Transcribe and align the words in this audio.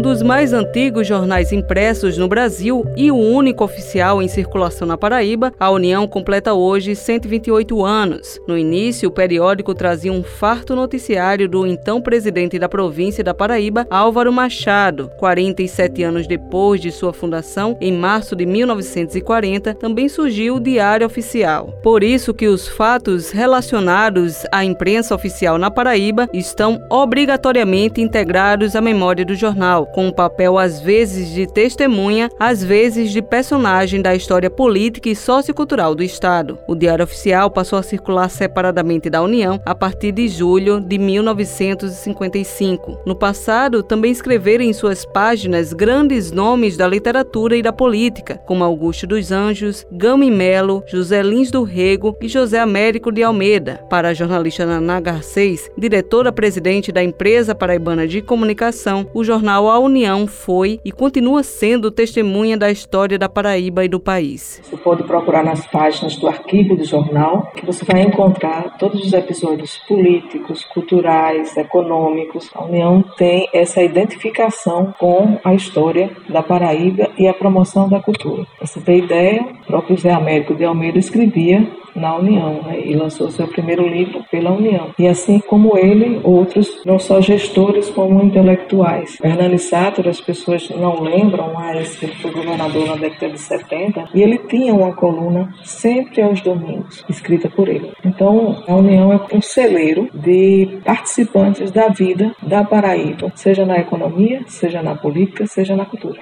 dos 0.00 0.22
mais 0.22 0.52
antigos 0.52 1.06
jornais 1.06 1.52
impressos 1.52 2.16
no 2.16 2.28
Brasil 2.28 2.84
e 2.96 3.10
o 3.10 3.16
único 3.16 3.64
oficial 3.64 4.22
em 4.22 4.28
circulação 4.28 4.86
na 4.86 4.96
Paraíba, 4.96 5.52
a 5.58 5.70
União 5.70 6.06
completa 6.06 6.54
hoje 6.54 6.94
128 6.94 7.84
anos. 7.84 8.40
No 8.46 8.56
início, 8.56 9.08
o 9.08 9.12
periódico 9.12 9.74
trazia 9.74 10.12
um 10.12 10.22
farto 10.22 10.74
noticiário 10.74 11.48
do 11.48 11.66
então 11.66 12.00
presidente 12.00 12.58
da 12.58 12.68
província 12.68 13.22
da 13.22 13.34
Paraíba, 13.34 13.86
Álvaro 13.90 14.32
Machado. 14.32 15.10
47 15.18 16.02
anos 16.02 16.26
depois 16.26 16.80
de 16.80 16.90
sua 16.90 17.12
fundação, 17.12 17.76
em 17.80 17.92
março 17.92 18.34
de 18.34 18.46
1940, 18.46 19.74
também 19.74 20.08
surgiu 20.08 20.56
o 20.56 20.60
Diário 20.60 21.06
Oficial. 21.06 21.74
Por 21.82 22.02
isso 22.02 22.34
que 22.34 22.48
os 22.48 22.66
fatos 22.68 23.30
relacionados 23.30 24.44
à 24.52 24.64
imprensa 24.64 25.14
oficial 25.14 25.58
na 25.58 25.70
Paraíba 25.70 26.28
estão 26.32 26.80
obrigatoriamente 26.90 28.00
integrados 28.00 28.76
à 28.76 28.80
memória 28.80 29.24
do 29.24 29.34
jornal, 29.34 29.83
com 29.86 30.06
um 30.06 30.12
papel 30.12 30.58
às 30.58 30.80
vezes 30.80 31.30
de 31.30 31.46
testemunha, 31.46 32.30
às 32.38 32.62
vezes 32.62 33.10
de 33.10 33.22
personagem 33.22 34.00
da 34.00 34.14
história 34.14 34.50
política 34.50 35.08
e 35.08 35.16
sociocultural 35.16 35.94
do 35.94 36.02
Estado. 36.02 36.58
O 36.68 36.74
Diário 36.74 37.04
Oficial 37.04 37.50
passou 37.50 37.78
a 37.78 37.82
circular 37.82 38.28
separadamente 38.28 39.10
da 39.10 39.22
União 39.22 39.60
a 39.64 39.74
partir 39.74 40.12
de 40.12 40.28
julho 40.28 40.80
de 40.80 40.98
1955. 40.98 43.00
No 43.06 43.16
passado, 43.16 43.82
também 43.82 44.12
escreveram 44.12 44.64
em 44.64 44.72
suas 44.72 45.04
páginas 45.04 45.72
grandes 45.72 46.30
nomes 46.30 46.76
da 46.76 46.86
literatura 46.86 47.56
e 47.56 47.62
da 47.62 47.72
política, 47.72 48.38
como 48.46 48.64
Augusto 48.64 49.06
dos 49.06 49.32
Anjos, 49.32 49.86
Gami 49.90 50.30
Melo, 50.30 50.82
José 50.86 51.22
Lins 51.22 51.50
do 51.50 51.62
Rego 51.62 52.16
e 52.20 52.28
José 52.28 52.58
Américo 52.58 53.10
de 53.10 53.22
Almeida. 53.22 53.80
Para 53.88 54.08
a 54.08 54.14
jornalista 54.14 54.66
Naná 54.66 55.00
Garcês, 55.00 55.70
diretora-presidente 55.76 56.92
da 56.92 57.02
empresa 57.02 57.54
paraibana 57.54 58.06
de 58.06 58.22
comunicação, 58.22 59.06
o 59.14 59.24
jornal 59.24 59.66
A 59.74 59.78
União 59.80 60.28
foi 60.28 60.78
e 60.84 60.92
continua 60.92 61.42
sendo 61.42 61.90
testemunha 61.90 62.56
da 62.56 62.70
história 62.70 63.18
da 63.18 63.28
Paraíba 63.28 63.84
e 63.84 63.88
do 63.88 63.98
país. 63.98 64.60
Você 64.62 64.76
pode 64.76 65.02
procurar 65.02 65.42
nas 65.42 65.66
páginas 65.66 66.14
do 66.14 66.28
arquivo 66.28 66.76
do 66.76 66.84
jornal, 66.84 67.50
que 67.56 67.66
você 67.66 67.84
vai 67.84 68.02
encontrar 68.02 68.78
todos 68.78 69.04
os 69.04 69.12
episódios 69.12 69.76
políticos, 69.88 70.64
culturais, 70.66 71.56
econômicos. 71.56 72.48
A 72.54 72.62
União 72.62 73.02
tem 73.18 73.48
essa 73.52 73.82
identificação 73.82 74.94
com 74.96 75.40
a 75.42 75.52
história 75.52 76.08
da 76.28 76.40
Paraíba 76.40 77.10
e 77.18 77.26
a 77.26 77.34
promoção 77.34 77.88
da 77.88 78.00
cultura. 78.00 78.46
Para 78.56 78.68
você 78.68 78.80
ter 78.80 78.98
ideia, 78.98 79.42
o 79.42 79.66
próprio 79.66 79.98
Zé 79.98 80.12
Américo 80.12 80.54
de 80.54 80.64
Almeida 80.64 81.00
escrevia 81.00 81.68
na 81.94 82.16
União 82.16 82.62
né, 82.62 82.80
e 82.84 82.94
lançou 82.94 83.30
seu 83.30 83.46
primeiro 83.48 83.86
livro 83.86 84.24
pela 84.30 84.52
União. 84.52 84.90
E 84.98 85.06
assim 85.06 85.38
como 85.40 85.76
ele, 85.76 86.20
outros, 86.22 86.82
não 86.84 86.98
só 86.98 87.20
gestores 87.20 87.88
como 87.90 88.22
intelectuais. 88.22 89.18
Hernani 89.22 89.58
Sator, 89.58 90.08
as 90.08 90.20
pessoas 90.20 90.68
não 90.70 91.02
lembram, 91.02 91.52
mas 91.54 92.02
ele 92.02 92.12
foi 92.14 92.30
governador 92.30 92.86
na 92.86 92.96
década 92.96 93.32
de 93.32 93.40
70 93.40 94.08
e 94.14 94.22
ele 94.22 94.38
tinha 94.38 94.74
uma 94.74 94.92
coluna 94.92 95.54
sempre 95.62 96.22
aos 96.22 96.40
domingos, 96.40 97.04
escrita 97.08 97.48
por 97.48 97.68
ele. 97.68 97.92
Então, 98.04 98.62
a 98.66 98.74
União 98.74 99.12
é 99.12 99.36
um 99.36 99.40
celeiro 99.40 100.08
de 100.14 100.78
participantes 100.84 101.70
da 101.70 101.88
vida 101.88 102.34
da 102.42 102.64
Paraíba, 102.64 103.32
seja 103.34 103.64
na 103.64 103.78
economia, 103.78 104.42
seja 104.46 104.82
na 104.82 104.94
política, 104.94 105.46
seja 105.46 105.76
na 105.76 105.84
cultura. 105.84 106.20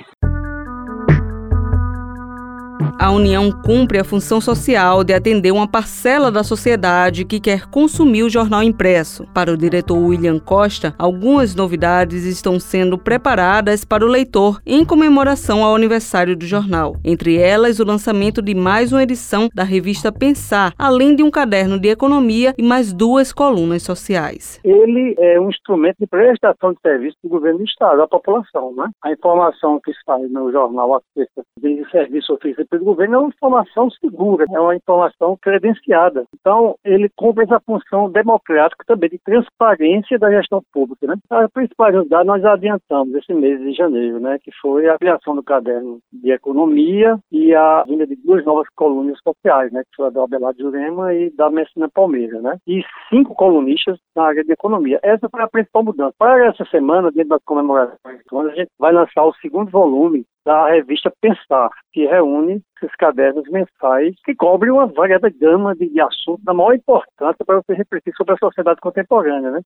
A 2.99 3.11
União 3.11 3.51
cumpre 3.51 3.99
a 3.99 4.05
função 4.05 4.41
social 4.41 5.03
de 5.03 5.13
atender 5.13 5.51
uma 5.51 5.67
parcela 5.67 6.31
da 6.31 6.45
sociedade 6.45 7.25
que 7.25 7.41
quer 7.41 7.69
consumir 7.69 8.23
o 8.23 8.31
jornal 8.31 8.63
impresso. 8.63 9.27
Para 9.35 9.53
o 9.53 9.57
diretor 9.57 9.97
William 9.99 10.39
Costa, 10.39 10.95
algumas 10.99 11.55
novidades 11.55 12.25
estão 12.25 12.61
sendo 12.61 12.97
preparadas 12.97 13.85
para 13.85 14.05
o 14.05 14.09
leitor 14.09 14.61
em 14.67 14.85
comemoração 14.85 15.65
ao 15.65 15.75
aniversário 15.75 16.37
do 16.37 16.47
jornal. 16.47 16.97
Entre 17.05 17.37
elas, 17.37 17.81
o 17.81 17.85
lançamento 17.85 18.41
de 18.41 18.55
mais 18.55 18.93
uma 18.93 19.03
edição 19.03 19.49
da 19.55 19.65
revista 19.65 20.13
Pensar, 20.13 20.73
além 20.79 21.17
de 21.17 21.23
um 21.23 21.31
caderno 21.31 21.79
de 21.81 21.89
economia 21.89 22.55
e 22.57 22.63
mais 22.63 22.93
duas 22.93 23.33
colunas 23.33 23.83
sociais. 23.83 24.61
Ele 24.65 25.15
é 25.19 25.41
um 25.41 25.49
instrumento 25.49 25.97
de 25.99 26.07
prestação 26.07 26.73
de 26.73 26.81
serviço 26.81 27.17
do 27.23 27.29
governo 27.29 27.59
do 27.59 27.65
Estado 27.65 28.03
à 28.03 28.07
população. 28.07 28.73
Né? 28.77 28.89
A 29.03 29.13
informação 29.13 29.81
que 29.83 29.93
sai 30.05 30.23
no 30.23 30.53
jornal 30.53 30.95
acerca 30.95 31.43
de 31.61 31.85
serviço 31.91 32.35
oferecido 32.35 32.82
pelo 32.83 32.85
governo 32.85 33.15
é 33.15 33.19
uma 33.19 33.29
informação 33.29 33.91
segura, 33.91 34.45
é 34.53 34.61
uma 34.61 34.77
informação 34.77 35.39
credenciada. 35.41 36.25
Então, 36.35 36.77
ele 36.85 37.09
cumpre 37.17 37.45
essa 37.45 37.61
função 37.61 38.11
democrática 38.11 38.85
também 38.87 39.09
de 39.09 39.19
transparência 39.19 40.19
da 40.19 40.31
gestão 40.31 40.61
pública. 40.73 41.07
Né? 41.07 41.15
A 41.31 41.49
principal 41.49 41.93
novidade 41.93 42.27
nós 42.27 42.45
adiantamos 42.45 43.15
esse 43.15 43.33
mês 43.33 43.61
de 43.61 43.73
janeiro, 43.73 44.19
né, 44.19 44.39
que 44.43 44.51
foi 44.61 44.89
a 44.89 44.99
criação 44.99 45.35
do 45.35 45.43
caderno 45.43 46.01
de 46.13 46.33
economia 46.33 47.19
e 47.31 47.55
a 47.55 47.85
vinda 47.85 48.07
de 48.07 48.17
duas 48.17 48.45
novas 48.45 48.69
colunas 48.75 49.19
sociais, 49.23 49.73
né, 49.73 49.83
que 49.83 49.97
foi 49.97 50.07
a 50.07 50.11
da 50.11 50.25
Abelardo 50.25 50.61
Jurema 50.61 51.15
e 51.15 51.31
da 51.31 51.51
Messina 51.51 51.89
Palmeira, 51.89 52.41
né, 52.41 52.57
e 52.67 52.83
cinco 53.09 53.35
colunistas 53.35 53.99
na 54.17 54.25
área 54.25 54.45
de 54.45 54.53
economia. 54.53 54.99
Essa 55.03 55.29
foi 55.29 55.43
a 55.43 55.49
principal 55.49 55.85
mudança. 55.85 56.15
Para 56.19 56.47
essa 56.47 56.65
semana, 56.67 57.11
dentro 57.11 57.31
das 57.31 57.45
comemorações, 57.45 58.21
a 58.33 58.55
gente 58.55 58.71
vai 58.79 58.93
lançar 58.93 59.25
o 59.25 59.35
segundo 59.35 59.71
volume 59.71 60.25
da 60.45 60.69
revista 60.69 61.13
Pensar, 61.21 61.71
que 61.93 62.07
reúne 62.07 62.63
esses 62.77 62.95
cadernos 62.97 63.49
mensais 63.51 64.15
que 64.25 64.35
cobrem 64.35 64.73
uma 64.73 64.87
variada 64.87 65.31
gama 65.31 65.75
de, 65.75 65.89
de 65.89 66.01
assuntos 66.01 66.45
da 66.45 66.53
maior 66.53 66.75
importância 66.75 67.45
para 67.45 67.61
você 67.61 67.75
refletir 67.75 68.13
sobre 68.17 68.35
a 68.35 68.39
sociedade 68.39 68.81
contemporânea. 68.81 69.51
Né? 69.53 69.61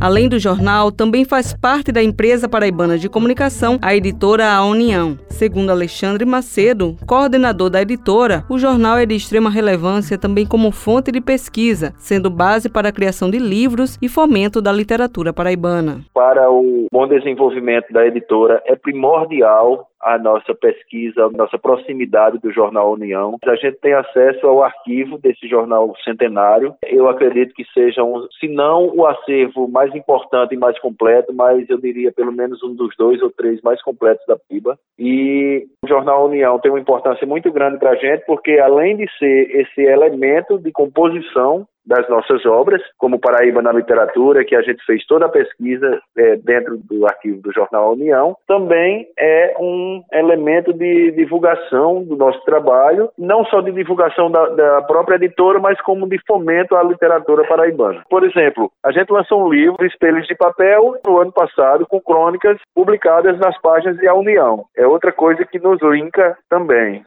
Além 0.00 0.28
do 0.28 0.38
jornal, 0.38 0.92
também 0.92 1.24
faz 1.24 1.52
parte 1.52 1.90
da 1.90 2.02
empresa 2.02 2.48
paraibana 2.48 2.98
de 2.98 3.08
comunicação, 3.08 3.78
a 3.82 3.94
editora 3.94 4.52
A 4.52 4.64
União. 4.64 5.18
Segundo 5.28 5.70
Alexandre 5.70 6.24
Macedo, 6.24 6.96
coordenador 7.06 7.70
da 7.70 7.82
editora, 7.82 8.44
o 8.48 8.58
jornal 8.58 8.98
é 8.98 9.06
de 9.06 9.14
extrema 9.14 9.50
relevância 9.50 10.18
também 10.18 10.46
como 10.46 10.70
fonte 10.70 11.10
de 11.10 11.20
pesquisa, 11.20 11.92
sendo 11.98 12.30
base 12.30 12.68
para 12.68 12.88
a 12.88 12.92
criação 12.92 13.30
de 13.30 13.38
livros 13.38 13.98
e 14.00 14.08
fomento 14.08 14.60
da 14.62 14.72
literatura 14.72 15.32
paraibana. 15.32 16.00
Para 16.14 16.50
o 16.50 16.86
bom 16.92 17.06
desenvolvimento 17.06 17.92
da 17.92 18.06
editora, 18.06 18.62
é 18.66 18.76
primordial 18.76 19.88
a 20.00 20.18
nossa 20.18 20.54
pesquisa, 20.54 21.24
a 21.24 21.30
nossa 21.30 21.58
proximidade 21.58 22.38
do 22.38 22.52
Jornal 22.52 22.92
União. 22.92 23.36
A 23.44 23.56
gente 23.56 23.78
tem 23.80 23.94
acesso 23.94 24.46
ao 24.46 24.62
arquivo 24.62 25.18
desse 25.18 25.48
jornal 25.48 25.94
centenário. 26.04 26.74
Eu 26.84 27.08
acredito 27.08 27.54
que 27.54 27.64
seja, 27.72 28.02
um, 28.02 28.26
se 28.38 28.48
não 28.48 28.94
o 28.94 29.06
acervo 29.06 29.68
mais 29.68 29.94
importante 29.94 30.54
e 30.54 30.58
mais 30.58 30.78
completo, 30.78 31.32
mas 31.34 31.68
eu 31.68 31.78
diria 31.78 32.12
pelo 32.12 32.32
menos 32.32 32.62
um 32.62 32.74
dos 32.74 32.94
dois 32.96 33.22
ou 33.22 33.30
três 33.30 33.60
mais 33.62 33.82
completos 33.82 34.24
da 34.26 34.36
PIBA. 34.36 34.78
E 34.98 35.66
o 35.84 35.88
Jornal 35.88 36.26
União 36.26 36.58
tem 36.58 36.70
uma 36.70 36.80
importância 36.80 37.26
muito 37.26 37.50
grande 37.52 37.78
para 37.78 37.90
a 37.90 37.96
gente, 37.96 38.24
porque 38.26 38.58
além 38.58 38.96
de 38.96 39.06
ser 39.18 39.50
esse 39.56 39.80
elemento 39.80 40.58
de 40.58 40.70
composição 40.72 41.66
das 41.86 42.08
nossas 42.08 42.44
obras, 42.44 42.82
como 42.98 43.20
Paraíba 43.20 43.62
na 43.62 43.72
Literatura, 43.72 44.44
que 44.44 44.56
a 44.56 44.62
gente 44.62 44.84
fez 44.84 45.06
toda 45.06 45.26
a 45.26 45.30
pesquisa 45.30 46.00
é, 46.16 46.36
dentro 46.36 46.76
do 46.76 47.06
arquivo 47.06 47.40
do 47.40 47.52
Jornal 47.52 47.92
União, 47.92 48.36
também 48.46 49.06
é 49.18 49.54
um 49.58 50.02
elemento 50.12 50.72
de 50.72 51.12
divulgação 51.12 52.02
do 52.02 52.16
nosso 52.16 52.42
trabalho, 52.44 53.10
não 53.16 53.44
só 53.46 53.60
de 53.60 53.72
divulgação 53.72 54.30
da, 54.30 54.46
da 54.48 54.82
própria 54.82 55.16
editora, 55.16 55.58
mas 55.58 55.80
como 55.82 56.08
de 56.08 56.18
fomento 56.26 56.74
à 56.74 56.82
literatura 56.82 57.46
paraibana. 57.46 58.02
Por 58.10 58.24
exemplo, 58.24 58.70
a 58.84 58.90
gente 58.90 59.12
lançou 59.12 59.44
um 59.44 59.48
livro, 59.48 59.86
Espelhos 59.86 60.26
de 60.26 60.34
Papel, 60.34 60.96
no 61.06 61.18
ano 61.18 61.32
passado, 61.32 61.86
com 61.86 62.00
crônicas 62.00 62.58
publicadas 62.74 63.38
nas 63.38 63.60
páginas 63.60 63.96
de 63.96 64.08
A 64.08 64.14
União. 64.14 64.64
É 64.76 64.86
outra 64.86 65.12
coisa 65.12 65.44
que 65.44 65.58
nos 65.58 65.80
linka 65.82 66.36
também. 66.48 67.04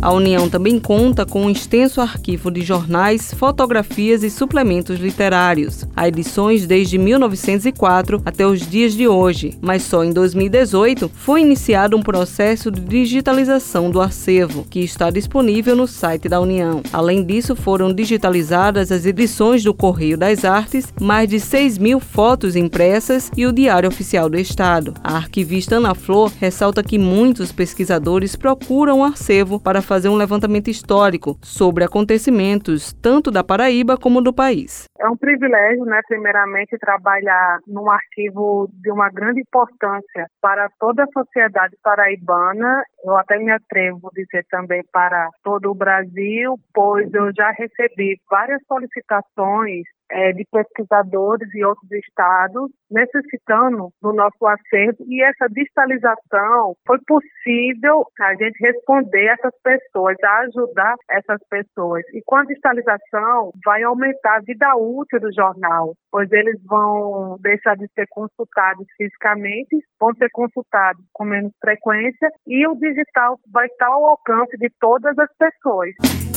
A 0.00 0.12
União 0.12 0.48
também 0.48 0.78
conta 0.78 1.26
com 1.26 1.46
um 1.46 1.50
extenso 1.50 2.00
arquivo 2.00 2.52
de 2.52 2.60
jornais, 2.62 3.34
fotografias 3.34 4.22
e 4.22 4.30
suplementos 4.30 5.00
literários. 5.00 5.84
Há 5.96 6.06
edições 6.06 6.66
desde 6.66 6.96
1904 6.96 8.22
até 8.24 8.46
os 8.46 8.60
dias 8.60 8.94
de 8.94 9.08
hoje, 9.08 9.58
mas 9.60 9.82
só 9.82 10.04
em 10.04 10.12
2018 10.12 11.10
foi 11.12 11.40
iniciado 11.40 11.96
um 11.96 12.02
processo 12.02 12.70
de 12.70 12.80
digitalização 12.80 13.90
do 13.90 14.00
acervo, 14.00 14.64
que 14.70 14.78
está 14.80 15.10
disponível 15.10 15.74
no 15.74 15.88
site 15.88 16.28
da 16.28 16.40
União. 16.40 16.80
Além 16.92 17.24
disso, 17.24 17.56
foram 17.56 17.92
digitalizadas 17.92 18.92
as 18.92 19.04
edições 19.04 19.64
do 19.64 19.74
Correio 19.74 20.16
das 20.16 20.44
Artes, 20.44 20.92
mais 21.00 21.28
de 21.28 21.40
6 21.40 21.76
mil 21.76 21.98
fotos 21.98 22.54
impressas 22.54 23.32
e 23.36 23.44
o 23.46 23.52
Diário 23.52 23.88
Oficial 23.88 24.30
do 24.30 24.38
Estado. 24.38 24.94
A 25.02 25.16
arquivista 25.16 25.76
Ana 25.76 25.94
Flor 25.94 26.30
ressalta 26.38 26.84
que 26.84 26.98
muitos 26.98 27.50
pesquisadores 27.50 28.36
procuram 28.36 29.00
o 29.00 29.04
acervo 29.04 29.58
para 29.58 29.82
fazer 29.88 30.10
um 30.10 30.16
levantamento 30.16 30.68
histórico 30.68 31.38
sobre 31.42 31.82
acontecimentos 31.82 32.92
tanto 32.92 33.30
da 33.30 33.42
Paraíba 33.42 33.96
como 33.96 34.20
do 34.20 34.34
país. 34.34 34.84
É 35.00 35.08
um 35.08 35.16
privilégio, 35.16 35.84
né, 35.86 36.00
primeiramente, 36.06 36.76
trabalhar 36.78 37.58
num 37.66 37.90
arquivo 37.90 38.68
de 38.82 38.90
uma 38.90 39.08
grande 39.08 39.40
importância 39.40 40.26
para 40.42 40.68
toda 40.78 41.04
a 41.04 41.12
sociedade 41.12 41.76
paraibana. 41.82 42.82
Eu 43.02 43.16
até 43.16 43.38
me 43.38 43.50
atrevo 43.50 44.08
a 44.08 44.14
dizer 44.14 44.44
também 44.50 44.82
para 44.92 45.30
todo 45.42 45.70
o 45.70 45.74
Brasil, 45.74 46.56
pois 46.74 47.12
eu 47.14 47.30
já 47.34 47.50
recebi 47.52 48.20
várias 48.30 48.60
solicitações 48.66 49.84
é, 50.10 50.32
de 50.32 50.44
pesquisadores 50.50 51.48
e 51.54 51.64
outros 51.64 51.90
estados 51.92 52.70
necessitando 52.90 53.90
do 54.00 54.12
nosso 54.12 54.46
acervo 54.46 55.04
e 55.06 55.22
essa 55.22 55.46
digitalização 55.48 56.74
foi 56.86 56.98
possível 57.06 58.04
a 58.20 58.34
gente 58.34 58.58
responder 58.60 59.26
essas 59.26 59.52
pessoas, 59.62 60.16
ajudar 60.22 60.94
essas 61.10 61.40
pessoas. 61.48 62.02
E 62.14 62.22
com 62.24 62.36
a 62.36 62.44
digitalização 62.44 63.52
vai 63.64 63.82
aumentar 63.82 64.36
a 64.36 64.40
vida 64.40 64.74
útil 64.76 65.20
do 65.20 65.32
jornal, 65.32 65.94
pois 66.10 66.30
eles 66.32 66.60
vão 66.64 67.36
deixar 67.40 67.76
de 67.76 67.86
ser 67.94 68.06
consultados 68.10 68.86
fisicamente, 68.96 69.76
vão 70.00 70.14
ser 70.14 70.30
consultados 70.30 71.04
com 71.12 71.24
menos 71.24 71.52
frequência 71.60 72.30
e 72.46 72.66
o 72.66 72.74
digital 72.74 73.38
vai 73.52 73.66
estar 73.66 73.86
ao 73.86 74.06
alcance 74.06 74.56
de 74.56 74.70
todas 74.80 75.18
as 75.18 75.30
pessoas. 75.36 76.27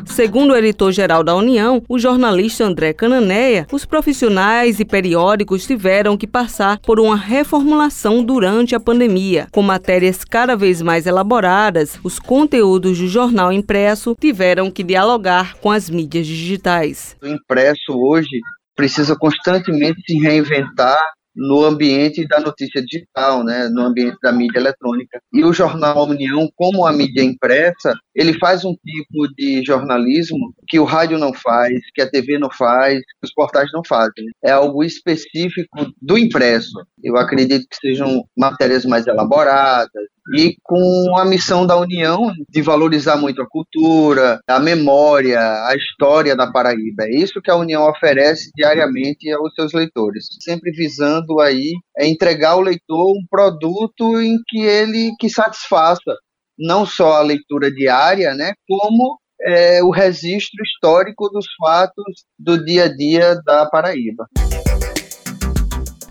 Segundo 0.05 0.51
o 0.51 0.57
editor-geral 0.57 1.23
da 1.23 1.33
União, 1.35 1.81
o 1.87 1.97
jornalista 1.97 2.65
André 2.65 2.93
Cananéia, 2.93 3.65
os 3.71 3.85
profissionais 3.85 4.79
e 4.79 4.85
periódicos 4.85 5.65
tiveram 5.65 6.17
que 6.17 6.27
passar 6.27 6.79
por 6.79 6.99
uma 6.99 7.15
reformulação 7.15 8.21
durante 8.21 8.75
a 8.75 8.79
pandemia. 8.79 9.47
Com 9.51 9.61
matérias 9.61 10.25
cada 10.25 10.55
vez 10.55 10.81
mais 10.81 11.07
elaboradas, 11.07 11.97
os 12.03 12.19
conteúdos 12.19 12.99
do 12.99 13.07
jornal 13.07 13.53
impresso 13.53 14.13
tiveram 14.19 14.69
que 14.69 14.83
dialogar 14.83 15.55
com 15.55 15.71
as 15.71 15.89
mídias 15.89 16.27
digitais. 16.27 17.17
O 17.23 17.27
impresso 17.27 17.93
hoje 17.93 18.37
precisa 18.81 19.15
constantemente 19.15 20.01
se 20.07 20.17
reinventar 20.17 20.99
no 21.35 21.63
ambiente 21.63 22.27
da 22.27 22.39
notícia 22.39 22.83
digital, 22.83 23.43
né, 23.43 23.69
no 23.69 23.83
ambiente 23.83 24.17
da 24.21 24.31
mídia 24.31 24.57
eletrônica. 24.59 25.19
E 25.31 25.43
o 25.43 25.53
jornal 25.53 26.07
União, 26.07 26.49
como 26.55 26.85
a 26.85 26.91
mídia 26.91 27.23
impressa, 27.23 27.93
ele 28.15 28.33
faz 28.39 28.65
um 28.65 28.73
tipo 28.73 29.33
de 29.37 29.63
jornalismo 29.63 30.51
que 30.67 30.79
o 30.79 30.83
rádio 30.83 31.19
não 31.19 31.31
faz, 31.31 31.79
que 31.93 32.01
a 32.01 32.09
TV 32.09 32.39
não 32.39 32.49
faz, 32.51 32.97
que 32.97 33.25
os 33.25 33.33
portais 33.33 33.69
não 33.71 33.81
fazem. 33.87 34.25
É 34.43 34.51
algo 34.51 34.83
específico 34.83 35.93
do 36.01 36.17
impresso. 36.17 36.73
Eu 37.03 37.15
acredito 37.15 37.67
que 37.69 37.77
sejam 37.77 38.23
matérias 38.35 38.83
mais 38.83 39.05
elaboradas, 39.05 40.07
e 40.35 40.55
com 40.63 41.17
a 41.17 41.25
missão 41.25 41.65
da 41.65 41.77
União 41.77 42.31
de 42.49 42.61
valorizar 42.61 43.17
muito 43.17 43.41
a 43.41 43.47
cultura, 43.47 44.39
a 44.47 44.59
memória, 44.59 45.39
a 45.39 45.75
história 45.75 46.35
da 46.35 46.51
Paraíba. 46.51 47.03
É 47.05 47.15
isso 47.15 47.41
que 47.41 47.51
a 47.51 47.55
União 47.55 47.89
oferece 47.89 48.51
diariamente 48.55 49.31
aos 49.31 49.53
seus 49.53 49.73
leitores, 49.73 50.25
sempre 50.41 50.71
visando 50.71 51.39
aí 51.39 51.73
é 51.97 52.07
entregar 52.07 52.51
ao 52.51 52.61
leitor 52.61 53.11
um 53.11 53.25
produto 53.29 54.21
em 54.21 54.37
que 54.47 54.61
ele 54.61 55.11
que 55.19 55.29
satisfaça 55.29 56.15
não 56.57 56.85
só 56.85 57.13
a 57.13 57.21
leitura 57.21 57.71
diária, 57.71 58.33
né, 58.35 58.53
como 58.67 59.17
é, 59.41 59.83
o 59.83 59.89
registro 59.89 60.63
histórico 60.63 61.29
dos 61.29 61.45
fatos 61.59 62.25
do 62.37 62.63
dia 62.63 62.85
a 62.85 62.95
dia 62.95 63.35
da 63.43 63.65
Paraíba. 63.65 64.27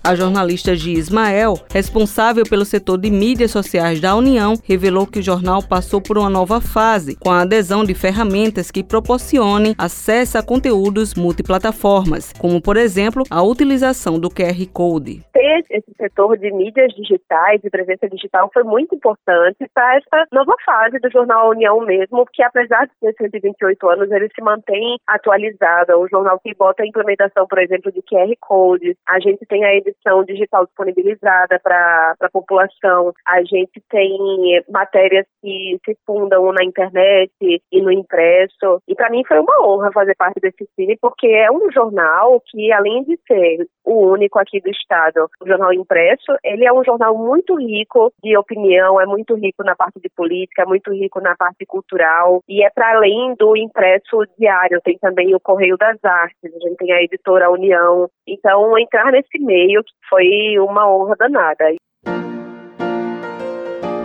A 0.02 0.14
jornalista 0.14 0.75
Gia 0.75 0.99
Ismael, 0.99 1.55
responsável 1.70 2.43
pelo 2.49 2.64
setor 2.64 2.97
de 2.97 3.11
mídias 3.11 3.50
sociais 3.50 4.00
da 4.00 4.17
União, 4.17 4.55
revelou 4.64 5.06
que 5.06 5.19
o 5.19 5.23
jornal 5.23 5.62
passou 5.62 6.00
por 6.00 6.17
uma 6.17 6.31
nova 6.31 6.58
fase, 6.58 7.17
com 7.17 7.31
a 7.31 7.43
adesão 7.43 7.85
de 7.85 7.93
ferramentas 7.93 8.70
que 8.70 8.82
proporcionem 8.82 9.75
acesso 9.76 10.38
a 10.38 10.43
conteúdos 10.43 11.14
multiplataformas, 11.14 12.32
como, 12.41 12.62
por 12.62 12.79
exemplo, 12.79 13.25
a 13.31 13.43
utilização 13.43 14.19
do 14.19 14.31
QR 14.31 14.56
Code. 14.73 15.23
Ter 15.35 15.64
esse 15.69 15.93
setor 15.99 16.38
de 16.38 16.50
mídias 16.50 16.94
digitais 16.94 17.61
e 17.62 17.69
presença 17.69 18.08
digital 18.08 18.50
foi 18.55 18.62
muito 18.62 18.94
importante 18.94 19.69
para 19.75 19.97
essa 19.97 20.26
nova 20.32 20.55
fase 20.64 20.99
do 20.99 21.11
jornal 21.11 21.50
União 21.50 21.79
mesmo, 21.82 22.25
que 22.32 22.43
apesar 22.43 22.87
de 22.87 22.93
ter 23.00 23.14
128 23.19 23.88
anos, 23.88 24.11
ele 24.11 24.29
se 24.35 24.43
mantém 24.43 24.97
atualizado. 25.06 25.93
É 25.93 25.97
um 25.97 26.08
jornal 26.08 26.41
que 26.41 26.55
bota 26.55 26.82
a 26.82 26.87
implementação, 26.87 27.47
por 27.47 27.59
exemplo, 27.59 27.92
de 27.92 28.00
QR 28.00 28.33
Code. 28.40 28.97
A 29.07 29.21
gente 29.21 29.45
tem 29.47 29.62
a 29.64 29.75
edição 29.75 29.89
digital 30.26 30.64
disponibilizada 30.64 31.59
para 31.62 32.14
a 32.20 32.30
população. 32.30 33.12
A 33.26 33.42
gente 33.42 33.82
tem 33.88 34.62
matérias 34.68 35.26
que 35.42 35.78
se 35.85 35.97
fundam 36.06 36.52
na 36.52 36.64
internet 36.64 37.32
e 37.40 37.82
no 37.82 37.92
impresso. 37.92 38.80
E 38.87 38.94
para 38.94 39.11
mim 39.11 39.23
foi 39.26 39.38
uma 39.38 39.66
honra 39.66 39.90
fazer 39.92 40.14
parte 40.16 40.40
desse 40.40 40.68
cine, 40.75 40.97
porque 41.00 41.26
é 41.26 41.50
um 41.50 41.70
jornal 41.70 42.40
que, 42.47 42.73
além 42.73 43.04
de 43.04 43.18
ser 43.26 43.66
o 43.85 44.11
único 44.12 44.38
aqui 44.38 44.61
do 44.61 44.70
estado, 44.70 45.28
o 45.40 45.47
jornal 45.47 45.73
impresso, 45.73 46.37
ele 46.44 46.64
é 46.64 46.73
um 46.73 46.85
jornal 46.85 47.16
muito 47.16 47.56
rico 47.56 48.12
de 48.23 48.37
opinião, 48.37 49.00
é 49.00 49.06
muito 49.06 49.35
rico 49.35 49.64
na 49.64 49.75
parte 49.75 50.00
de 50.00 50.09
política, 50.11 50.62
é 50.62 50.66
muito 50.66 50.92
rico 50.92 51.20
na 51.20 51.35
parte 51.37 51.64
cultural 51.66 52.42
e 52.49 52.64
é 52.64 52.70
para 52.70 52.94
além 52.94 53.35
do 53.38 53.56
impresso 53.56 54.25
diário, 54.38 54.80
tem 54.82 54.99
também 54.99 55.35
o 55.35 55.40
Correio 55.40 55.76
das 55.76 56.02
Artes, 56.04 56.54
a 56.54 56.68
gente 56.68 56.76
tem 56.76 56.92
a 56.92 57.02
editora 57.02 57.50
União. 57.50 58.09
Então, 58.26 58.78
entrar 58.78 59.11
nesse 59.12 59.38
meio 59.38 59.79
foi 60.08 60.58
uma 60.58 60.88
honra 60.88 61.16
danada. 61.18 61.64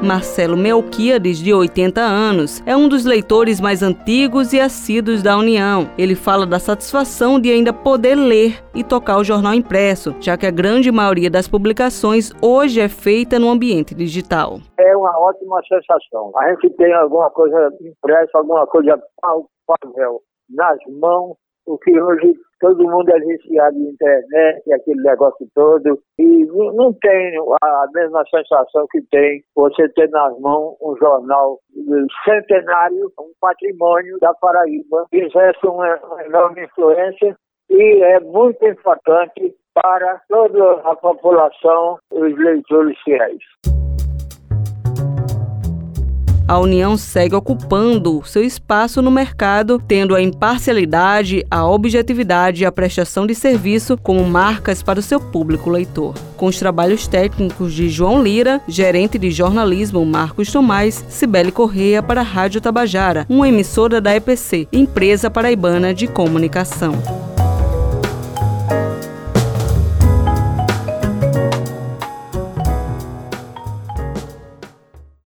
Marcelo 0.06 0.56
Melquiades, 0.56 1.40
de 1.40 1.52
80 1.52 2.00
anos, 2.00 2.62
é 2.68 2.78
um 2.78 2.88
dos 2.88 3.06
leitores 3.06 3.60
mais 3.60 3.82
antigos 3.82 4.54
e 4.54 4.60
assíduos 4.60 5.24
da 5.24 5.36
União. 5.36 5.90
Ele 5.98 6.16
fala 6.16 6.46
da 6.46 6.60
satisfação 6.60 7.40
de 7.40 7.50
ainda 7.50 7.74
poder 7.74 8.14
ler 8.14 8.64
e 8.76 8.84
tocar 8.84 9.18
o 9.18 9.24
jornal 9.24 9.56
impresso, 9.56 10.16
já 10.22 10.38
que 10.38 10.46
a 10.46 10.52
grande 10.52 10.92
maioria 10.92 11.30
das 11.30 11.48
publicações 11.48 12.32
hoje 12.40 12.80
é 12.80 12.88
feita 12.88 13.40
no 13.40 13.50
ambiente 13.50 13.96
digital. 13.96 14.60
É 14.78 14.96
uma 14.96 15.18
ótima 15.20 15.60
sensação. 15.68 16.32
A 16.38 16.52
gente 16.52 16.70
tem 16.76 16.94
alguma 16.94 17.32
coisa 17.32 17.72
impressa, 17.82 18.38
alguma 18.38 18.68
coisa 18.68 19.02
papel 19.66 20.22
nas 20.48 20.78
mãos, 21.00 21.36
o 21.66 21.78
que 21.78 22.00
hoje 22.00 22.34
todo 22.60 22.84
mundo 22.84 23.10
é 23.10 23.20
viciado 23.20 23.78
em 23.78 23.90
internet, 23.90 24.74
aquele 24.74 25.02
negócio 25.02 25.48
todo, 25.54 26.00
e 26.18 26.46
não 26.46 26.94
tem 26.94 27.38
a 27.62 27.86
mesma 27.94 28.24
sensação 28.30 28.86
que 28.92 29.02
tem 29.12 29.44
você 29.56 29.88
ter 29.90 30.10
nas 30.10 30.40
mãos 30.40 30.76
um 30.82 30.96
jornal 30.98 31.60
centenário, 32.24 33.12
um 33.20 33.32
patrimônio 33.40 34.18
da 34.20 34.34
Paraíba, 34.36 35.06
que 35.10 35.18
exerce 35.18 35.66
uma 35.68 36.00
enorme 36.26 36.64
influência 36.64 37.36
e 37.70 38.04
é 38.04 38.20
muito 38.20 38.66
importante 38.66 39.54
para 39.74 40.22
toda 40.30 40.74
a 40.90 40.96
população, 40.96 41.98
os 42.12 42.38
leitores 42.38 42.98
fiéis. 43.04 43.44
A 46.48 46.60
União 46.60 46.96
segue 46.96 47.34
ocupando 47.34 48.22
seu 48.24 48.44
espaço 48.44 49.02
no 49.02 49.10
mercado, 49.10 49.82
tendo 49.88 50.14
a 50.14 50.22
imparcialidade, 50.22 51.44
a 51.50 51.68
objetividade 51.68 52.62
e 52.62 52.66
a 52.66 52.72
prestação 52.72 53.26
de 53.26 53.34
serviço 53.34 53.98
como 53.98 54.24
marcas 54.24 54.84
para 54.84 55.00
o 55.00 55.04
seu 55.04 55.20
público 55.20 55.72
leitor. 55.72 56.14
Com 56.38 56.46
os 56.46 56.60
trabalhos 56.60 57.08
técnicos 57.08 57.74
de 57.74 57.90
João 57.90 58.22
Lira, 58.22 58.62
gerente 58.68 59.18
de 59.18 59.32
jornalismo 59.32 60.06
Marcos 60.06 60.52
Tomás, 60.52 61.04
Cibele 61.10 61.52
Correia 61.52 62.04
para 62.04 62.22
a 62.22 62.24
Rádio 62.24 62.62
Tabajara, 62.62 63.26
uma 63.28 63.48
emissora 63.48 64.00
da 64.00 64.16
EPC, 64.16 64.68
Empresa 64.72 65.32
Paraibana 65.32 65.96
de 65.96 66.06
Comunicação. 66.06 67.35